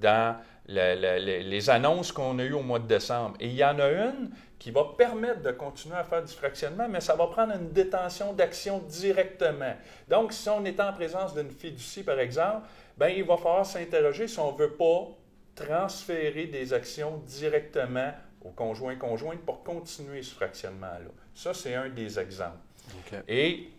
dans 0.00 0.36
les 0.66 1.70
annonces 1.70 2.12
qu'on 2.12 2.38
a 2.38 2.44
eues 2.44 2.52
au 2.52 2.62
mois 2.62 2.78
de 2.78 2.86
décembre. 2.86 3.36
Et 3.40 3.46
il 3.46 3.54
y 3.54 3.64
en 3.64 3.78
a 3.78 3.88
une 3.88 4.30
qui 4.58 4.70
va 4.70 4.84
permettre 4.96 5.42
de 5.42 5.52
continuer 5.52 5.96
à 5.96 6.04
faire 6.04 6.22
du 6.22 6.32
fractionnement, 6.32 6.88
mais 6.88 7.00
ça 7.00 7.14
va 7.14 7.28
prendre 7.28 7.54
une 7.54 7.70
détention 7.70 8.32
d'action 8.32 8.80
directement. 8.80 9.74
Donc, 10.08 10.32
si 10.32 10.48
on 10.48 10.64
est 10.64 10.80
en 10.80 10.92
présence 10.92 11.34
d'une 11.34 11.50
fiducie, 11.50 12.02
par 12.02 12.18
exemple, 12.18 12.66
ben, 12.96 13.08
il 13.08 13.24
va 13.24 13.36
falloir 13.36 13.64
s'interroger 13.64 14.26
si 14.26 14.38
on 14.40 14.52
ne 14.52 14.58
veut 14.58 14.72
pas 14.72 15.08
transférer 15.54 16.46
des 16.46 16.72
actions 16.72 17.22
directement 17.26 18.12
au 18.40 18.50
conjoint 18.50 18.96
conjoint 18.96 19.36
pour 19.36 19.62
continuer 19.62 20.22
ce 20.22 20.34
fractionnement-là. 20.34 21.10
Ça, 21.34 21.54
c'est 21.54 21.74
un 21.74 21.88
des 21.88 22.18
exemples. 22.18 22.58
Et 23.28 23.70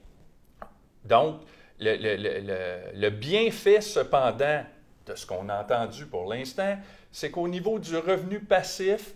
donc, 1.06 1.42
le, 1.80 3.10
bienfait, 3.10 3.82
cependant, 3.82 4.64
de 5.06 5.16
ce 5.16 5.26
qu'on 5.26 5.50
a 5.50 5.62
entendu 5.62 6.06
pour 6.06 6.32
l'instant, 6.32 6.78
c'est 7.12 7.32
qu'au 7.32 7.48
niveau 7.48 7.80
du 7.80 7.98
revenu 7.98 8.40
passif, 8.40 9.14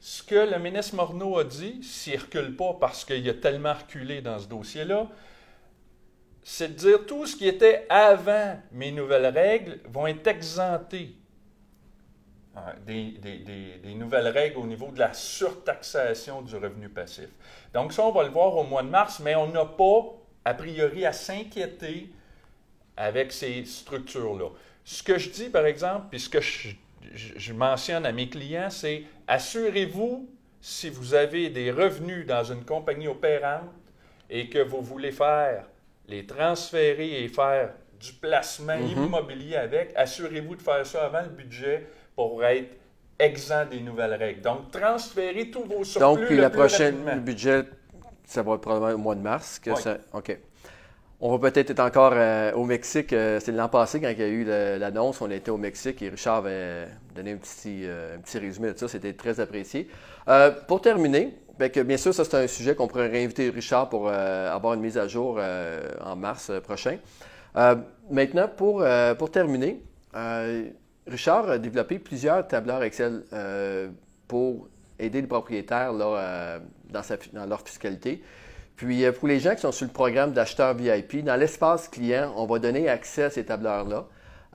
ce 0.00 0.22
que 0.22 0.50
le 0.50 0.58
ministre 0.58 0.94
Morneau 0.94 1.38
a 1.38 1.44
dit, 1.44 1.82
s'il 1.82 2.14
ne 2.14 2.20
recule 2.20 2.56
pas 2.56 2.74
parce 2.80 3.04
qu'il 3.04 3.28
a 3.28 3.34
tellement 3.34 3.74
reculé 3.74 4.20
dans 4.20 4.38
ce 4.38 4.46
dossier-là, 4.46 5.08
c'est 6.42 6.68
de 6.68 6.74
dire 6.74 7.06
tout 7.06 7.26
ce 7.26 7.36
qui 7.36 7.48
était 7.48 7.86
avant 7.88 8.60
mes 8.72 8.92
nouvelles 8.92 9.26
règles 9.26 9.80
vont 9.88 10.06
être 10.06 10.26
exemptés 10.28 11.14
hein, 12.56 12.72
des, 12.86 13.12
des, 13.82 13.94
nouvelles 13.94 14.28
règles 14.28 14.58
au 14.58 14.66
niveau 14.66 14.90
de 14.90 14.98
la 14.98 15.12
surtaxation 15.12 16.42
du 16.42 16.56
revenu 16.56 16.88
passif. 16.88 17.28
Donc 17.72 17.92
ça, 17.92 18.04
on 18.04 18.12
va 18.12 18.24
le 18.24 18.30
voir 18.30 18.56
au 18.56 18.64
mois 18.64 18.82
de 18.82 18.88
mars, 18.88 19.20
mais 19.20 19.34
on 19.34 19.48
n'a 19.48 19.64
pas, 19.64 20.14
a 20.44 20.54
priori, 20.54 21.06
à 21.06 21.12
s'inquiéter 21.12 22.10
avec 22.96 23.32
ces 23.32 23.64
structures-là. 23.64 24.50
Ce 24.84 25.02
que 25.02 25.18
je 25.18 25.30
dis, 25.30 25.48
par 25.48 25.66
exemple, 25.66 26.06
puis 26.10 26.20
ce 26.20 26.28
que 26.28 26.40
je 26.40 26.70
je, 27.14 27.52
mentionne 27.52 28.06
à 28.06 28.12
mes 28.12 28.28
clients, 28.28 28.70
c'est 28.70 29.04
assurez-vous, 29.26 30.28
si 30.60 30.88
vous 30.88 31.14
avez 31.14 31.50
des 31.50 31.70
revenus 31.70 32.26
dans 32.26 32.44
une 32.44 32.64
compagnie 32.64 33.08
opérante 33.08 33.70
et 34.28 34.48
que 34.48 34.58
vous 34.58 34.82
voulez 34.82 35.12
faire 35.12 35.64
les 36.08 36.26
transférer 36.26 37.22
et 37.22 37.28
faire 37.28 37.72
du 38.00 38.12
placement 38.12 38.76
mhm. 38.76 39.04
immobilier 39.04 39.56
avec, 39.56 39.92
assurez-vous 39.96 40.56
de 40.56 40.62
faire 40.62 40.84
ça 40.84 41.06
avant 41.06 41.22
le 41.22 41.28
budget 41.28 41.86
pour 42.16 42.42
être 42.42 42.74
exempt 43.18 43.70
des 43.70 43.80
nouvelles 43.80 44.14
règles. 44.14 44.40
Donc, 44.40 44.70
transférez 44.72 45.50
tous 45.50 45.62
vos 45.62 45.84
surplus. 45.84 46.00
Donc, 46.00 46.26
puis 46.26 46.36
la 46.36 46.50
prochaine 46.50 47.20
budget, 47.20 47.64
ça 48.24 48.42
va 48.42 48.54
être 48.54 48.60
probablement 48.60 48.94
au 48.94 48.98
mois 48.98 49.14
de 49.14 49.20
mars. 49.20 49.58
Que 49.58 49.74
ça, 49.74 49.98
OK. 50.12 50.36
On 51.18 51.34
va 51.34 51.50
peut-être 51.50 51.70
être 51.70 51.80
encore 51.80 52.12
euh, 52.14 52.52
au 52.52 52.64
Mexique. 52.64 53.12
Euh, 53.14 53.40
c'est 53.40 53.52
l'an 53.52 53.68
passé 53.68 54.00
quand 54.00 54.10
il 54.10 54.18
y 54.18 54.22
a 54.22 54.28
eu 54.28 54.44
l'annonce. 54.78 55.22
On 55.22 55.30
était 55.30 55.50
au 55.50 55.56
Mexique 55.56 56.02
et 56.02 56.10
Richard 56.10 56.36
avait 56.36 56.88
donné 57.14 57.32
un 57.32 57.36
petit, 57.36 57.82
euh, 57.84 58.18
résumé 58.34 58.72
de 58.72 58.78
ça. 58.78 58.86
C'était 58.86 59.14
très 59.14 59.40
apprécié. 59.40 59.88
pour 60.68 60.82
terminer, 60.82 61.34
bien, 61.58 61.84
bien, 61.84 61.96
sûr, 61.96 62.12
ça 62.12 62.24
c'est 62.24 62.36
un 62.36 62.46
sujet 62.46 62.74
qu'on 62.74 62.86
pourrait 62.86 63.08
réinviter 63.08 63.48
Richard 63.48 63.88
pour 63.88 64.10
avoir 64.10 64.74
une 64.74 64.80
mise 64.80 64.98
à 64.98 65.08
jour 65.08 65.40
en 66.04 66.16
mars 66.16 66.50
prochain. 66.62 66.98
maintenant, 68.10 68.48
pour, 68.54 68.84
pour 69.16 69.30
terminer, 69.30 69.80
Richard 71.06 71.48
a 71.48 71.58
développé 71.58 71.98
plusieurs 71.98 72.46
tableurs 72.46 72.82
Excel 72.82 73.22
pour 74.28 74.68
aider 74.98 75.20
les 75.20 75.26
propriétaires 75.26 75.92
là, 75.92 76.60
dans, 76.90 77.46
leur 77.46 77.60
fiscalité. 77.60 78.22
Puis 78.76 79.04
euh, 79.04 79.12
pour 79.12 79.28
les 79.28 79.40
gens 79.40 79.54
qui 79.54 79.62
sont 79.62 79.72
sur 79.72 79.86
le 79.86 79.92
programme 79.92 80.32
d'acheteur 80.32 80.74
VIP, 80.74 81.24
dans 81.24 81.36
l'espace 81.36 81.88
client, 81.88 82.32
on 82.36 82.46
va 82.46 82.58
donner 82.58 82.88
accès 82.88 83.24
à 83.24 83.30
ces 83.30 83.44
tableurs-là. 83.44 84.04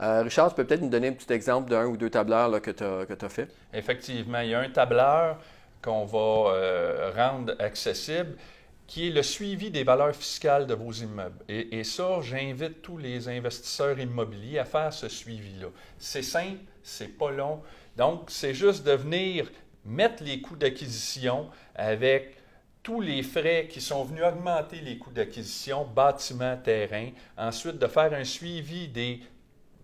Euh, 0.01 0.22
Richard, 0.24 0.50
tu 0.50 0.55
peux 0.55 0.63
peut-être 0.63 0.81
nous 0.81 0.89
donner 0.89 1.10
un 1.10 1.13
petit 1.13 1.31
exemple 1.34 1.70
d'un 1.70 1.86
ou 1.86 1.98
deux 1.98 2.10
tableurs 2.10 2.62
que 2.62 2.72
tu 2.72 2.84
as, 2.84 3.29
fait? 3.29 3.48
Effectivement, 3.74 4.39
il 4.39 4.50
y 4.50 4.55
a 4.55 4.60
un 4.60 4.70
tableur 4.70 5.38
qu'on 5.81 6.05
va 6.05 6.53
euh, 6.53 7.12
rendre 7.15 7.55
accessible 7.60 8.36
qui 8.91 9.07
est 9.07 9.12
le 9.12 9.24
suivi 9.24 9.71
des 9.71 9.86
valeurs 9.86 10.13
fiscales 10.13 10.67
de 10.67 10.74
vos 10.74 10.91
immeubles. 10.91 11.45
Et, 11.48 11.79
et 11.79 11.86
ça, 11.86 12.19
j'invite 12.19 12.81
tous 12.81 12.98
les 12.98 13.29
investisseurs 13.29 13.98
immobiliers 13.98 14.60
à 14.60 14.65
faire 14.65 14.91
ce 14.91 15.07
suivi-là. 15.07 15.67
C'est 15.98 16.21
simple, 16.21 16.60
c'est 16.83 17.17
pas 17.17 17.31
long. 17.31 17.62
Donc, 17.95 18.29
c'est 18.29 18.53
juste 18.53 18.86
de 18.86 18.91
venir 18.91 19.50
mettre 19.86 20.21
les 20.25 20.41
coûts 20.41 20.57
d'acquisition 20.57 21.48
avec 21.74 22.36
tous 22.83 23.00
les 23.00 23.24
frais 23.24 23.69
qui 23.71 23.79
sont 23.79 24.03
venus 24.03 24.25
augmenter 24.25 24.81
les 24.81 24.98
coûts 24.98 25.12
d'acquisition, 25.12 25.86
bâtiment, 25.86 26.57
terrain, 26.57 27.12
ensuite 27.38 27.77
de 27.77 27.88
faire 27.88 28.12
un 28.12 28.25
suivi 28.25 28.89
des, 28.89 29.21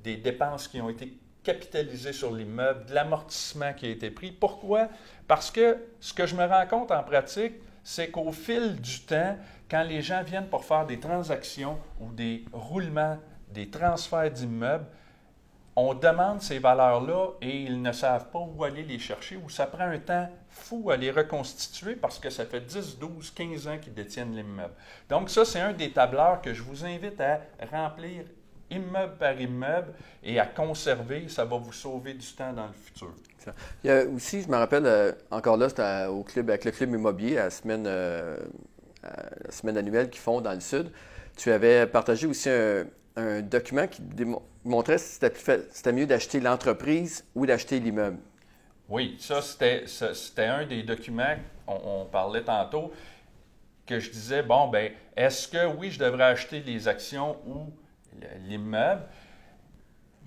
des 0.04 0.18
dépenses 0.18 0.68
qui 0.68 0.82
ont 0.82 0.90
été 0.90 1.14
capitalisées 1.44 2.12
sur 2.12 2.36
l'immeuble, 2.36 2.86
de 2.88 2.94
l'amortissement 2.94 3.72
qui 3.72 3.86
a 3.86 3.90
été 3.90 4.12
pris. 4.12 4.34
Pourquoi? 4.34 4.90
Parce 5.30 5.50
que 5.50 5.78
ce 6.02 6.14
que 6.14 6.26
je 6.26 6.36
me 6.36 6.44
rends 6.46 6.68
compte 6.68 6.92
en 6.92 7.04
pratique, 7.04 7.54
c'est 7.89 8.12
qu'au 8.12 8.34
fil 8.34 8.75
du 8.82 9.00
temps, 9.00 9.38
quand 9.72 9.84
les 9.84 10.01
gens 10.01 10.22
viennent 10.22 10.50
pour 10.50 10.65
faire 10.65 10.86
des 10.86 11.00
transactions 11.00 11.79
ou 12.01 12.12
des 12.12 12.44
roulements, 12.51 13.17
des 13.53 13.70
transferts 13.70 14.29
d'immeubles, 14.29 14.86
on 15.74 15.94
demande 15.94 16.41
ces 16.41 16.60
valeurs-là 16.60 17.29
et 17.41 17.62
ils 17.62 17.82
ne 17.82 17.94
savent 17.94 18.29
pas 18.29 18.39
où 18.39 18.62
aller 18.65 18.84
les 18.84 19.00
chercher 19.00 19.38
ou 19.38 19.48
ça 19.48 19.67
prend 19.67 19.86
un 19.86 20.00
temps 20.00 20.29
fou 20.50 20.91
à 20.91 20.98
les 20.98 21.12
reconstituer 21.12 21.96
parce 21.96 22.20
que 22.20 22.29
ça 22.29 22.46
fait 22.46 22.60
10, 22.60 23.00
12, 23.00 23.32
15 23.32 23.67
ans 23.70 23.77
qu'ils 23.77 23.94
détiennent 23.94 24.36
l'immeuble. 24.36 24.74
Donc 25.08 25.29
ça, 25.29 25.46
c'est 25.46 25.62
un 25.62 25.72
des 25.72 25.91
tableurs 25.91 26.41
que 26.41 26.53
je 26.53 26.63
vous 26.63 26.84
invite 26.84 27.22
à 27.22 27.39
remplir 27.72 28.25
immeuble 28.70 29.15
par 29.15 29.39
immeuble 29.39 29.94
et 30.24 30.38
à 30.41 30.46
conserver. 30.46 31.29
Ça 31.29 31.46
va 31.46 31.56
vous 31.56 31.72
sauver 31.72 32.15
du 32.15 32.27
temps 32.34 32.51
dans 32.51 32.67
le 32.67 32.74
futur. 32.74 33.13
Il 33.84 33.88
y 33.88 33.89
a 33.92 34.06
aussi, 34.06 34.42
je 34.42 34.48
me 34.48 34.56
rappelle, 34.56 34.86
euh, 34.86 35.12
encore 35.32 35.58
là, 35.58 35.70
c'était 35.70 36.06
au 36.06 36.24
club, 36.24 36.50
avec 36.50 36.66
le 36.66 36.72
club 36.72 36.92
immobilier, 36.92 37.36
la 37.36 37.50
semaine, 37.50 37.86
euh, 37.88 38.38
la 39.04 39.51
semaine 39.51 39.77
annuelle 39.77 40.10
qu'ils 40.10 40.22
font 40.22 40.42
dans 40.42 40.54
le 40.54 40.60
Sud. 40.60 40.92
Tu 41.36 41.51
avais 41.51 41.86
partagé 41.88 42.27
aussi 42.27 42.50
un, 42.50 42.86
document 43.42 43.88
qui 43.88 44.04
montrait 44.63 45.00
si 45.00 45.20
c'était 45.72 45.92
mieux 45.92 46.06
d'acheter 46.06 46.39
l'entreprise 46.39 47.25
ou 47.34 47.48
d'acheter 47.48 47.80
l'immeuble. 47.80 48.20
Oui, 48.89 49.18
ça, 49.20 49.42
c'était 49.42 50.46
un 50.46 50.66
des 50.66 50.84
documents, 50.84 51.36
on, 51.68 52.06
parlait 52.06 52.44
tantôt, 52.44 52.92
que 53.86 54.00
je 54.00 54.12
disais, 54.12 54.44
bon, 54.44 54.68
ben, 54.68 54.92
est-ce 55.16 55.48
que 55.48 55.66
oui, 55.66 55.92
je 55.92 56.00
devrais 56.00 56.25
acheter 56.25 56.62
les 56.62 56.88
actions 56.88 57.38
ou 57.48 57.72
l'immeuble? 58.48 59.01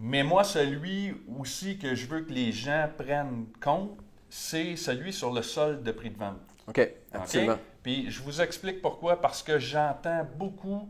Mais 0.01 0.23
moi, 0.23 0.45
celui 0.45 1.15
aussi 1.39 1.79
que 1.79 1.95
je 1.95 2.07
veux 2.07 2.23
que 2.23 2.33
les 2.33 2.53
gens 2.53 2.89
prennent 2.97 3.47
compte, 3.63 3.99
c'est 4.29 4.77
celui 4.77 5.13
sur 5.13 5.33
le 5.33 5.43
solde 5.43 5.83
de 5.83 5.93
prix 5.93 6.11
de 6.11 6.19
vente. 6.19 6.41
OK, 6.69 6.91
absolument. 7.13 7.59
Puis 7.83 8.11
je 8.11 8.23
vous 8.23 8.41
explique 8.41 8.81
pourquoi. 8.81 9.21
Parce 9.21 9.43
que 9.43 9.59
j'entends 9.59 10.27
beaucoup 10.37 10.89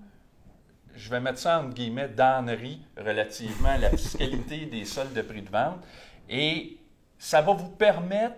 je 0.94 1.10
vais 1.10 1.20
mettre 1.20 1.38
ça 1.38 1.60
entre 1.60 1.74
guillemets, 1.74 2.08
d'ânerie 2.08 2.80
relativement 2.96 3.70
à 3.70 3.78
la 3.78 3.90
fiscalité 3.90 4.66
des 4.70 4.84
soldes 4.84 5.12
de 5.12 5.22
prix 5.22 5.42
de 5.42 5.50
vente. 5.50 5.84
Et 6.28 6.78
ça 7.18 7.40
va 7.40 7.52
vous 7.52 7.70
permettre 7.70 8.36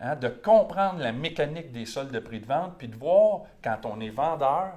hein, 0.00 0.16
de 0.16 0.28
comprendre 0.28 1.00
la 1.00 1.12
mécanique 1.12 1.72
des 1.72 1.86
soldes 1.86 2.10
de 2.10 2.18
prix 2.18 2.40
de 2.40 2.46
vente, 2.46 2.74
puis 2.78 2.88
de 2.88 2.96
voir 2.96 3.42
quand 3.62 3.80
on 3.84 4.00
est 4.00 4.10
vendeur, 4.10 4.74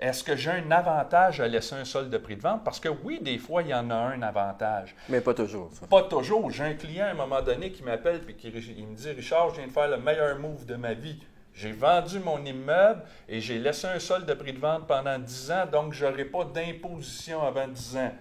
est-ce 0.00 0.24
que 0.24 0.34
j'ai 0.34 0.50
un 0.50 0.70
avantage 0.70 1.40
à 1.40 1.46
laisser 1.46 1.74
un 1.74 1.84
solde 1.84 2.08
de 2.08 2.16
prix 2.16 2.34
de 2.34 2.40
vente? 2.40 2.64
Parce 2.64 2.80
que 2.80 2.88
oui, 2.88 3.20
des 3.20 3.36
fois, 3.38 3.62
il 3.62 3.68
y 3.68 3.74
en 3.74 3.90
a 3.90 3.94
un 3.94 4.22
avantage. 4.22 4.96
Mais 5.10 5.20
pas 5.20 5.34
toujours. 5.34 5.70
Pas 5.90 6.04
toujours. 6.04 6.50
J'ai 6.50 6.64
un 6.64 6.74
client 6.74 7.06
à 7.06 7.10
un 7.10 7.14
moment 7.14 7.42
donné 7.42 7.70
qui 7.70 7.82
m'appelle 7.82 8.22
et 8.26 8.34
qui 8.34 8.48
il 8.48 8.86
me 8.86 8.94
dit 8.94 9.10
Richard, 9.10 9.50
je 9.50 9.56
viens 9.56 9.66
de 9.66 9.72
faire 9.72 9.88
le 9.88 9.98
meilleur 9.98 10.38
move 10.38 10.64
de 10.64 10.76
ma 10.76 10.94
vie. 10.94 11.20
J'ai 11.52 11.72
vendu 11.72 12.18
mon 12.20 12.42
immeuble 12.44 13.02
et 13.28 13.40
j'ai 13.40 13.58
laissé 13.58 13.86
un 13.86 13.98
solde 13.98 14.24
de 14.24 14.34
prix 14.34 14.54
de 14.54 14.58
vente 14.58 14.86
pendant 14.86 15.18
10 15.18 15.50
ans, 15.50 15.66
donc 15.70 15.92
je 15.92 16.06
n'aurai 16.06 16.24
pas 16.24 16.44
d'imposition 16.44 17.42
avant 17.42 17.68
10 17.68 17.96
ans. 17.98 18.12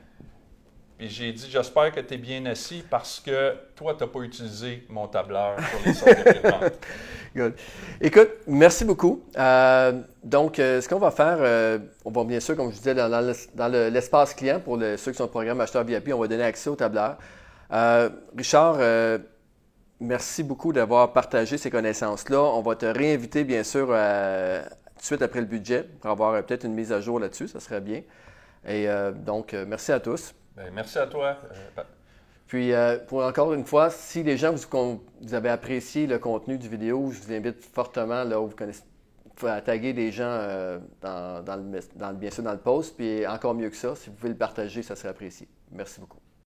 Puis 1.00 1.08
j'ai 1.08 1.32
dit, 1.32 1.50
j'espère 1.50 1.94
que 1.94 2.02
tu 2.02 2.16
es 2.16 2.18
bien 2.18 2.46
assis 2.46 2.84
parce 2.90 3.22
que 3.22 3.56
toi, 3.74 3.96
tu 3.98 4.04
n'as 4.04 4.10
pas 4.10 4.20
utilisé 4.20 4.84
mon 4.90 5.08
tableur 5.08 5.56
pour 5.56 5.80
les 5.86 5.94
soldes 5.94 6.26
de. 6.26 6.72
Good. 7.36 7.54
Écoute, 8.02 8.30
merci 8.48 8.84
beaucoup. 8.84 9.24
Euh, 9.38 10.02
donc, 10.26 10.60
euh, 10.60 10.82
ce 10.82 10.90
qu'on 10.90 11.00
va 11.00 11.12
faire, 11.12 11.38
euh, 11.40 11.80
on 12.04 12.12
va 12.12 12.26
bien 12.26 12.42
sûr, 12.42 12.58
comme 12.58 12.70
je 12.72 12.76
disais, 12.76 12.94
dans, 12.94 13.90
l'espace 13.94 14.34
client, 14.34 14.60
pour 14.60 14.78
ceux 14.78 15.12
qui 15.12 15.18
sont 15.18 15.24
au 15.24 15.28
programme 15.28 15.62
Acheteur 15.62 15.86
VIP, 15.86 16.12
on 16.14 16.20
va 16.20 16.28
donner 16.28 16.44
accès 16.44 16.70
au 16.70 16.76
tableur. 16.76 17.18
Richard, 18.36 18.80
merci 20.02 20.44
beaucoup 20.44 20.74
d'avoir 20.74 21.14
partagé 21.14 21.58
ces 21.58 21.72
connaissances-là. 21.72 22.42
On 22.42 22.62
va 22.62 22.76
te 22.76 22.86
réinviter, 22.86 23.46
bien 23.46 23.64
sûr, 23.64 23.88
tout 23.88 23.94
de 23.94 25.06
suite 25.06 25.22
après 25.22 25.40
le 25.40 25.46
budget 25.46 25.84
pour 26.02 26.10
avoir 26.10 26.44
peut-être 26.44 26.66
une 26.66 26.74
mise 26.74 26.92
à 26.92 27.00
jour 27.00 27.22
là-dessus. 27.22 27.48
Ça 27.48 27.62
serait 27.62 27.80
bien. 27.80 28.02
Et 28.68 28.88
donc, 29.26 29.56
merci 29.66 29.94
à 29.94 30.02
tous. 30.02 30.34
Ben, 30.60 30.74
merci 30.74 30.98
à 30.98 31.08
toi. 31.08 31.38
Puis, 32.48 32.74
pour 33.08 33.24
encore 33.24 33.54
une 33.54 33.64
fois, 33.64 33.90
si 33.90 34.24
les 34.24 34.36
gens 34.36 34.52
vous, 34.54 35.02
vous, 35.22 35.34
avez 35.34 35.48
apprécié 35.48 36.06
le 36.06 36.20
contenu 36.20 36.58
du 36.58 36.68
vidéo, 36.68 37.12
je 37.12 37.22
vous 37.22 37.32
invite 37.32 37.64
fortement, 37.64 38.26
à 39.48 39.62
taguer 39.62 39.94
des 39.94 40.12
gens 40.12 40.38
dans, 41.02 41.46
le, 41.46 42.14
bien 42.16 42.30
sûr 42.30 42.44
dans 42.44 42.52
le 42.52 42.58
post. 42.58 42.98
Puis 42.98 43.26
encore 43.26 43.56
mieux 43.56 43.70
que 43.70 43.78
ça, 43.78 43.96
si 43.96 44.10
vous 44.10 44.16
pouvez 44.18 44.34
le 44.34 44.38
partager, 44.38 44.84
ça 44.84 44.98
serait 44.98 45.10
apprécié. 45.10 45.48
Merci 45.72 46.02
beaucoup. 46.02 46.20